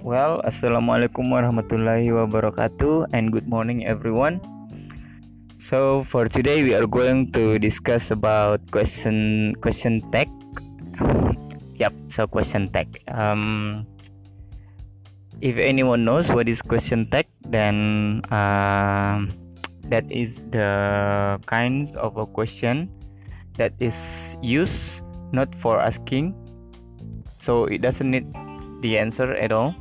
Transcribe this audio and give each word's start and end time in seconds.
Well, 0.00 0.40
assalamualaikum 0.48 1.28
warahmatullahi 1.28 2.08
wabarakatuh, 2.08 3.12
and 3.12 3.28
good 3.28 3.44
morning, 3.44 3.84
everyone. 3.84 4.40
So 5.60 6.08
for 6.08 6.24
today, 6.24 6.64
we 6.64 6.72
are 6.72 6.88
going 6.88 7.28
to 7.36 7.60
discuss 7.60 8.08
about 8.08 8.64
question 8.72 9.52
question 9.60 10.00
tag. 10.08 10.32
yep, 11.76 11.92
so 12.08 12.24
question 12.24 12.72
tag. 12.72 12.88
Um, 13.12 13.84
if 15.44 15.60
anyone 15.60 16.08
knows 16.08 16.32
what 16.32 16.48
is 16.48 16.64
question 16.64 17.04
tag, 17.12 17.28
then 17.44 18.24
uh, 18.32 19.28
that 19.92 20.08
is 20.08 20.40
the 20.48 21.36
kinds 21.44 21.92
of 22.00 22.16
a 22.16 22.24
question 22.24 22.88
that 23.60 23.76
is 23.84 24.40
used 24.40 25.04
not 25.36 25.52
for 25.52 25.76
asking, 25.76 26.32
so 27.36 27.68
it 27.68 27.84
doesn't 27.84 28.08
need 28.08 28.24
the 28.80 28.96
answer 28.96 29.36
at 29.36 29.52
all 29.52 29.76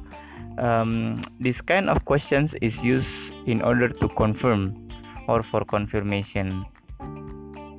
um, 0.58 1.22
this 1.40 1.62
kind 1.62 1.90
of 1.90 2.04
questions 2.06 2.56
is 2.62 2.84
used 2.84 3.34
in 3.48 3.62
order 3.62 3.90
to 3.90 4.08
confirm 4.10 4.90
or 5.28 5.44
for 5.44 5.64
confirmation. 5.66 6.66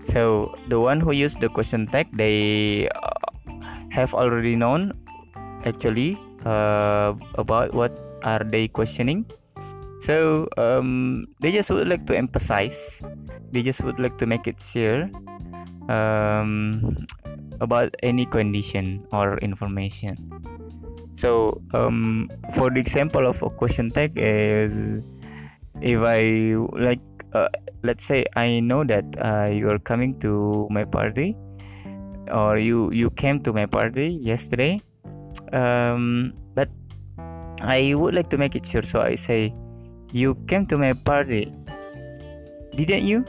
So 0.04 0.54
the 0.68 0.80
one 0.80 1.00
who 1.00 1.12
use 1.12 1.36
the 1.36 1.48
question 1.48 1.86
tag 1.86 2.08
they 2.16 2.88
uh, 2.88 3.54
have 3.90 4.14
already 4.14 4.56
known 4.56 4.92
actually 5.64 6.18
uh, 6.44 7.14
about 7.36 7.74
what 7.74 7.92
are 8.22 8.42
they 8.44 8.68
questioning. 8.68 9.26
So 10.00 10.48
um, 10.56 11.26
they 11.40 11.52
just 11.52 11.70
would 11.70 11.86
like 11.86 12.06
to 12.06 12.16
emphasize 12.16 13.04
they 13.52 13.62
just 13.62 13.82
would 13.82 13.98
like 13.98 14.16
to 14.18 14.26
make 14.26 14.46
it 14.46 14.58
clear 14.58 15.10
um, 15.88 16.96
about 17.60 17.94
any 18.02 18.24
condition 18.26 19.06
or 19.12 19.38
information 19.38 20.16
so 21.20 21.60
um, 21.74 22.30
for 22.54 22.70
the 22.70 22.80
example 22.80 23.26
of 23.26 23.42
a 23.42 23.50
question 23.50 23.90
tag 23.90 24.12
is 24.16 24.72
if 25.80 26.00
i 26.00 26.20
like 26.88 27.00
uh, 27.34 27.48
let's 27.82 28.04
say 28.04 28.24
i 28.36 28.60
know 28.60 28.82
that 28.84 29.04
uh, 29.20 29.48
you 29.52 29.68
are 29.68 29.78
coming 29.78 30.18
to 30.18 30.66
my 30.70 30.84
party 30.84 31.36
or 32.32 32.58
you 32.58 32.90
you 32.92 33.10
came 33.10 33.40
to 33.40 33.52
my 33.52 33.66
party 33.66 34.08
yesterday 34.22 34.80
um, 35.52 36.32
but 36.54 36.68
i 37.60 37.92
would 37.94 38.14
like 38.14 38.30
to 38.30 38.38
make 38.38 38.54
it 38.56 38.66
sure. 38.66 38.82
So 38.82 39.00
i 39.02 39.14
say 39.14 39.54
you 40.12 40.34
came 40.48 40.66
to 40.66 40.78
my 40.78 40.92
party 40.92 41.52
didn't 42.74 43.04
you? 43.04 43.24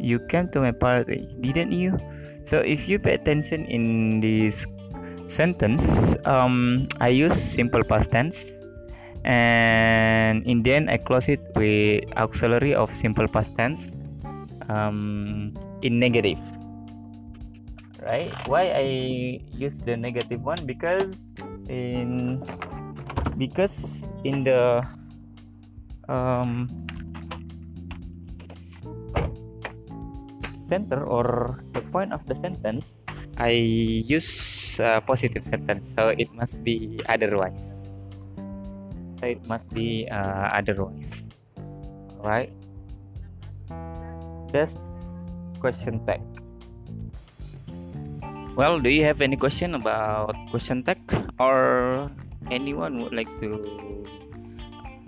You 0.00 0.18
came 0.28 0.48
to 0.50 0.60
my 0.60 0.72
party 0.72 1.28
didn't 1.40 1.72
you? 1.72 1.96
So 2.44 2.58
if 2.58 2.88
you 2.88 2.98
pay 2.98 3.14
attention 3.14 3.64
in 3.66 4.20
this 4.20 4.66
sentence 5.34 6.14
um, 6.24 6.86
I 7.02 7.10
use 7.10 7.34
simple 7.34 7.82
past 7.82 8.14
tense 8.14 8.62
and 9.26 10.46
in 10.46 10.62
the 10.62 10.72
end 10.72 10.86
I 10.88 10.96
close 10.96 11.28
it 11.28 11.42
with 11.58 12.06
auxiliary 12.16 12.74
of 12.74 12.94
simple 12.94 13.26
past 13.26 13.56
tense 13.58 13.96
um, 14.68 15.52
in 15.82 15.98
negative. 15.98 16.38
Right? 18.04 18.30
Why 18.46 18.70
I 18.70 18.86
use 19.50 19.80
the 19.80 19.96
negative 19.96 20.44
one? 20.44 20.62
Because 20.68 21.08
in 21.68 22.38
because 23.40 24.04
in 24.22 24.44
the 24.44 24.84
um, 26.08 26.68
center 30.52 31.00
or 31.04 31.60
the 31.72 31.80
point 31.92 32.12
of 32.12 32.24
the 32.28 32.36
sentence 32.36 33.00
I 33.38 33.50
use 34.06 34.78
a 34.78 35.00
positive 35.00 35.42
sentence 35.42 35.88
so 35.88 36.08
it 36.08 36.32
must 36.32 36.62
be 36.62 37.00
otherwise. 37.08 37.90
So 39.20 39.26
it 39.26 39.44
must 39.46 39.72
be 39.74 40.08
uh, 40.10 40.50
otherwise. 40.54 41.30
Right 42.18 42.52
that's 44.54 44.78
question 45.58 45.98
tag. 46.06 46.22
Well 48.54 48.78
do 48.78 48.86
you 48.86 49.02
have 49.02 49.18
any 49.18 49.34
question 49.34 49.74
about 49.74 50.38
question 50.54 50.86
tag? 50.86 51.02
Or 51.42 52.06
anyone 52.54 53.02
would 53.02 53.10
like 53.10 53.26
to 53.42 53.58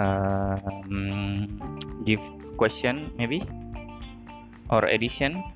um, 0.03 1.63
give 2.03 2.19
question 2.59 3.15
maybe? 3.15 3.47
Or 4.67 4.83
addition 4.91 5.47